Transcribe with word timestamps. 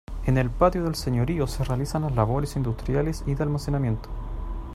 En 0.25 0.39
el 0.39 0.49
patio 0.49 0.83
del 0.83 0.95
señorío 0.95 1.45
se 1.45 1.63
realizan 1.63 2.01
las 2.01 2.15
labores 2.15 2.55
industriales 2.55 3.23
y 3.27 3.35
de 3.35 3.43
almacenamiento. 3.43 4.09